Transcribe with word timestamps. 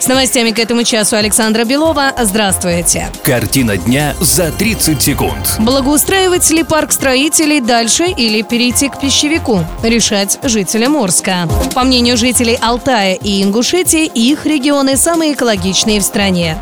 С 0.00 0.06
новостями 0.06 0.50
к 0.50 0.58
этому 0.58 0.82
часу 0.82 1.16
Александра 1.16 1.64
Белова. 1.64 2.14
Здравствуйте. 2.18 3.10
Картина 3.22 3.76
дня 3.76 4.14
за 4.18 4.50
30 4.50 5.00
секунд. 5.00 5.56
Благоустраивать 5.58 6.48
ли 6.50 6.62
парк 6.62 6.92
строителей 6.92 7.60
дальше 7.60 8.06
или 8.06 8.40
перейти 8.40 8.88
к 8.88 8.98
пищевику? 8.98 9.62
Решать 9.82 10.38
жителям 10.42 10.96
Орска. 10.96 11.46
По 11.74 11.84
мнению 11.84 12.16
жителей 12.16 12.56
Алтая 12.62 13.14
и 13.14 13.42
Ингушетии, 13.42 14.06
их 14.06 14.46
регионы 14.46 14.96
самые 14.96 15.34
экологичные 15.34 16.00
в 16.00 16.02
стране. 16.02 16.56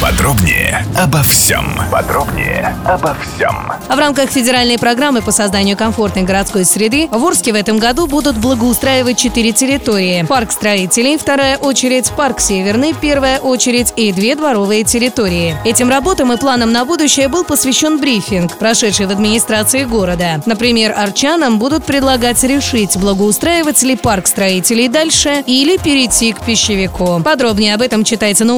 Подробнее 0.00 0.86
обо 0.96 1.22
всем. 1.22 1.66
Подробнее 1.90 2.74
обо 2.86 3.16
всем. 3.20 3.72
В 3.88 3.98
рамках 3.98 4.30
федеральной 4.30 4.78
программы 4.78 5.22
по 5.22 5.32
созданию 5.32 5.76
комфортной 5.76 6.24
городской 6.24 6.64
среды 6.64 7.08
в 7.10 7.24
Орске 7.24 7.52
в 7.52 7.56
этом 7.56 7.78
году 7.78 8.06
будут 8.06 8.36
благоустраивать 8.36 9.18
четыре 9.18 9.52
территории. 9.52 10.22
Парк 10.22 10.52
строителей, 10.52 11.18
вторая 11.18 11.56
очередь, 11.56 12.10
парк 12.12 12.38
Северный, 12.38 12.94
первая 12.94 13.40
очередь 13.40 13.92
и 13.96 14.12
две 14.12 14.36
дворовые 14.36 14.84
территории. 14.84 15.56
Этим 15.64 15.90
работам 15.90 16.32
и 16.32 16.36
планам 16.36 16.70
на 16.70 16.84
будущее 16.84 17.26
был 17.26 17.42
посвящен 17.42 17.98
брифинг, 17.98 18.56
прошедший 18.56 19.06
в 19.06 19.10
администрации 19.10 19.82
города. 19.82 20.40
Например, 20.46 20.94
арчанам 20.96 21.58
будут 21.58 21.84
предлагать 21.84 22.42
решить, 22.44 22.96
благоустраивать 22.96 23.82
ли 23.82 23.96
парк 23.96 24.28
строителей 24.28 24.88
дальше 24.88 25.42
или 25.44 25.76
перейти 25.76 26.32
к 26.32 26.40
пищевику. 26.44 27.20
Подробнее 27.24 27.74
об 27.74 27.82
этом 27.82 28.04
читайте 28.04 28.44
на 28.44 28.54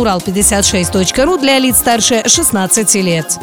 урал56.ру 1.11 1.39
для 1.39 1.59
лиц 1.59 1.79
старше 1.79 2.23
16 2.27 2.95
лет. 2.97 3.39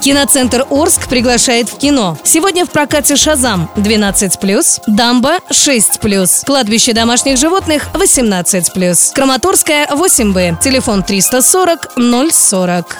Киноцентр 0.00 0.66
Орск 0.70 1.08
приглашает 1.08 1.68
в 1.68 1.78
кино. 1.78 2.16
Сегодня 2.22 2.64
в 2.64 2.70
прокате 2.70 3.16
«Шазам» 3.16 3.68
12+, 3.76 4.80
«Дамба» 4.86 5.38
6+, 5.50 6.44
«Кладбище 6.44 6.92
домашних 6.92 7.38
животных» 7.38 7.88
18+, 7.92 9.14
«Краматорская» 9.14 9.86
8Б, 9.86 10.62
телефон 10.62 11.02
340 11.02 11.92
040. 12.32 12.96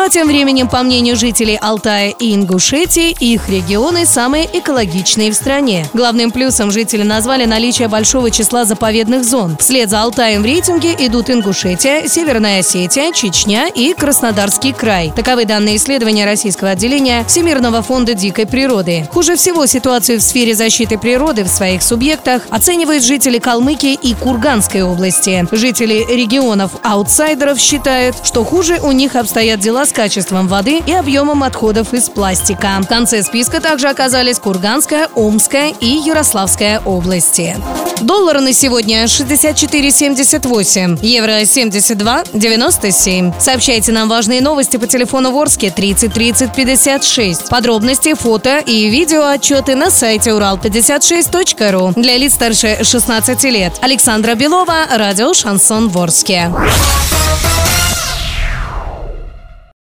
Ну 0.00 0.06
а 0.06 0.08
тем 0.08 0.28
временем, 0.28 0.66
по 0.66 0.82
мнению 0.82 1.14
жителей 1.14 1.58
Алтая 1.60 2.08
и 2.08 2.34
Ингушетии, 2.34 3.14
их 3.20 3.50
регионы 3.50 4.06
самые 4.06 4.46
экологичные 4.46 5.30
в 5.30 5.34
стране. 5.34 5.84
Главным 5.92 6.30
плюсом 6.30 6.70
жители 6.70 7.02
назвали 7.02 7.44
наличие 7.44 7.86
большого 7.86 8.30
числа 8.30 8.64
заповедных 8.64 9.24
зон. 9.24 9.58
Вслед 9.58 9.90
за 9.90 10.00
Алтаем 10.00 10.40
в 10.40 10.46
рейтинге 10.46 10.96
идут 11.00 11.28
Ингушетия, 11.28 12.08
Северная 12.08 12.60
Осетия, 12.60 13.12
Чечня 13.12 13.68
и 13.68 13.92
Краснодарский 13.92 14.72
край. 14.72 15.12
Таковы 15.14 15.44
данные 15.44 15.76
исследования 15.76 16.24
российского 16.24 16.70
отделения 16.70 17.22
Всемирного 17.28 17.82
фонда 17.82 18.14
дикой 18.14 18.46
природы. 18.46 19.06
Хуже 19.12 19.36
всего 19.36 19.66
ситуацию 19.66 20.18
в 20.18 20.22
сфере 20.22 20.54
защиты 20.54 20.96
природы 20.96 21.44
в 21.44 21.48
своих 21.48 21.82
субъектах 21.82 22.46
оценивают 22.48 23.04
жители 23.04 23.38
Калмыкии 23.38 23.98
и 24.00 24.14
Курганской 24.14 24.82
области. 24.82 25.46
Жители 25.52 26.06
регионов 26.08 26.70
аутсайдеров 26.82 27.60
считают, 27.60 28.16
что 28.24 28.44
хуже 28.44 28.80
у 28.82 28.92
них 28.92 29.14
обстоят 29.14 29.60
дела 29.60 29.84
с 29.90 29.92
качеством 29.92 30.48
воды 30.48 30.80
и 30.86 30.92
объемом 30.92 31.42
отходов 31.42 31.92
из 31.92 32.08
пластика. 32.08 32.78
В 32.80 32.86
конце 32.86 33.22
списка 33.24 33.60
также 33.60 33.88
оказались 33.88 34.38
Курганская, 34.38 35.08
Омская 35.16 35.74
и 35.80 35.86
Ярославская 35.86 36.80
области. 36.84 37.56
Доллар 38.00 38.40
на 38.40 38.52
сегодня 38.52 39.04
64,78, 39.04 41.00
евро 41.02 41.40
72,97. 41.42 43.34
Сообщайте 43.40 43.90
нам 43.92 44.08
важные 44.08 44.40
новости 44.40 44.76
по 44.76 44.86
телефону 44.86 45.32
Ворске 45.32 45.70
30 45.70 46.14
30 46.14 46.54
56. 46.54 47.48
Подробности, 47.48 48.14
фото 48.14 48.60
и 48.60 48.88
видео 48.88 49.26
отчеты 49.26 49.74
на 49.74 49.90
сайте 49.90 50.30
урал56.ру 50.30 51.92
для 52.00 52.16
лиц 52.16 52.34
старше 52.34 52.78
16 52.84 53.42
лет. 53.44 53.72
Александра 53.82 54.36
Белова, 54.36 54.86
радио 54.90 55.34
«Шансон 55.34 55.88
Ворске». 55.88 56.50